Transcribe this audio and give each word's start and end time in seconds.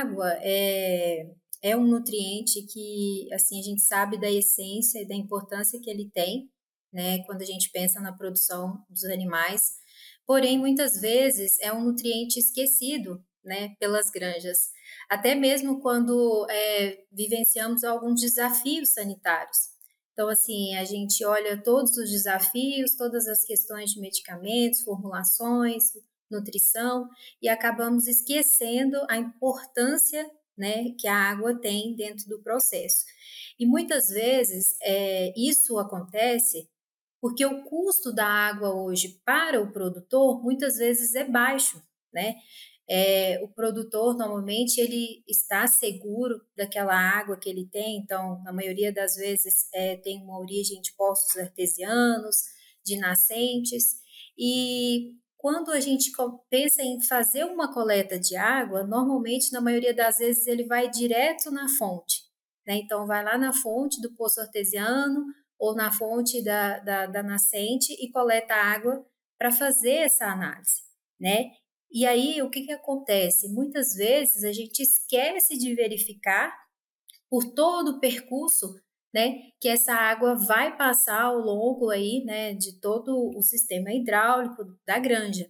água 0.00 0.32
é, 0.40 1.30
é 1.62 1.76
um 1.76 1.86
nutriente 1.86 2.62
que, 2.66 3.28
assim, 3.32 3.60
a 3.60 3.62
gente 3.62 3.82
sabe 3.82 4.18
da 4.18 4.30
essência 4.30 5.00
e 5.00 5.06
da 5.06 5.14
importância 5.14 5.80
que 5.80 5.90
ele 5.90 6.10
tem, 6.12 6.50
né, 6.92 7.22
quando 7.24 7.42
a 7.42 7.46
gente 7.46 7.70
pensa 7.70 8.00
na 8.00 8.12
produção 8.12 8.84
dos 8.88 9.04
animais. 9.04 9.78
Porém, 10.26 10.58
muitas 10.58 11.00
vezes 11.00 11.58
é 11.60 11.72
um 11.72 11.84
nutriente 11.84 12.38
esquecido, 12.38 13.22
né, 13.44 13.74
pelas 13.78 14.10
granjas. 14.10 14.70
Até 15.08 15.34
mesmo 15.34 15.80
quando 15.80 16.46
é, 16.50 17.04
vivenciamos 17.12 17.84
alguns 17.84 18.20
desafios 18.20 18.92
sanitários. 18.92 19.70
Então, 20.12 20.28
assim, 20.28 20.74
a 20.76 20.84
gente 20.84 21.24
olha 21.24 21.62
todos 21.62 21.96
os 21.96 22.10
desafios, 22.10 22.94
todas 22.94 23.26
as 23.26 23.44
questões 23.44 23.90
de 23.90 24.00
medicamentos, 24.00 24.82
formulações, 24.82 25.84
nutrição 26.30 27.08
e 27.40 27.48
acabamos 27.48 28.06
esquecendo 28.06 28.96
a 29.08 29.16
importância 29.16 30.30
né, 30.56 30.92
que 30.98 31.08
a 31.08 31.14
água 31.14 31.58
tem 31.58 31.94
dentro 31.94 32.28
do 32.28 32.42
processo. 32.42 33.04
E 33.58 33.66
muitas 33.66 34.08
vezes 34.08 34.76
é, 34.82 35.32
isso 35.36 35.78
acontece 35.78 36.68
porque 37.20 37.44
o 37.44 37.64
custo 37.64 38.12
da 38.12 38.26
água 38.26 38.74
hoje 38.74 39.20
para 39.24 39.60
o 39.60 39.72
produtor 39.72 40.42
muitas 40.42 40.76
vezes 40.76 41.14
é 41.14 41.24
baixo, 41.24 41.82
né? 42.12 42.36
É, 42.92 43.38
o 43.44 43.48
produtor 43.48 44.16
normalmente 44.16 44.80
ele 44.80 45.22
está 45.28 45.66
seguro 45.68 46.40
daquela 46.56 46.92
água 46.92 47.36
que 47.36 47.48
ele 47.48 47.64
tem, 47.66 47.98
então 47.98 48.42
na 48.42 48.52
maioria 48.52 48.92
das 48.92 49.14
vezes 49.14 49.68
é, 49.72 49.96
tem 49.96 50.20
uma 50.20 50.40
origem 50.40 50.80
de 50.80 50.92
poços 50.94 51.36
artesianos, 51.36 52.36
de 52.84 52.96
nascentes 52.96 54.00
e 54.36 55.12
quando 55.40 55.70
a 55.70 55.80
gente 55.80 56.12
pensa 56.50 56.82
em 56.82 57.00
fazer 57.00 57.44
uma 57.44 57.72
coleta 57.72 58.18
de 58.18 58.36
água, 58.36 58.84
normalmente, 58.84 59.52
na 59.52 59.60
maioria 59.60 59.94
das 59.94 60.18
vezes, 60.18 60.46
ele 60.46 60.64
vai 60.64 60.90
direto 60.90 61.50
na 61.50 61.66
fonte. 61.78 62.24
Né? 62.66 62.74
Então, 62.76 63.06
vai 63.06 63.24
lá 63.24 63.38
na 63.38 63.50
fonte 63.50 64.02
do 64.02 64.14
poço 64.14 64.38
artesiano 64.38 65.24
ou 65.58 65.74
na 65.74 65.90
fonte 65.90 66.44
da, 66.44 66.78
da, 66.80 67.06
da 67.06 67.22
nascente 67.22 67.94
e 67.94 68.10
coleta 68.12 68.54
água 68.54 69.02
para 69.38 69.50
fazer 69.50 69.94
essa 70.02 70.26
análise. 70.26 70.82
Né? 71.18 71.52
E 71.90 72.06
aí, 72.06 72.42
o 72.42 72.50
que, 72.50 72.66
que 72.66 72.72
acontece? 72.72 73.48
Muitas 73.48 73.94
vezes 73.94 74.44
a 74.44 74.52
gente 74.52 74.82
esquece 74.82 75.56
de 75.56 75.74
verificar 75.74 76.54
por 77.30 77.54
todo 77.54 77.92
o 77.92 78.00
percurso 78.00 78.78
né, 79.12 79.34
que 79.60 79.68
essa 79.68 79.92
água 79.94 80.34
vai 80.36 80.76
passar 80.76 81.22
ao 81.22 81.38
longo 81.38 81.90
aí, 81.90 82.22
né, 82.24 82.54
de 82.54 82.80
todo 82.80 83.30
o 83.36 83.42
sistema 83.42 83.92
hidráulico 83.92 84.64
da 84.86 84.98
granja. 84.98 85.46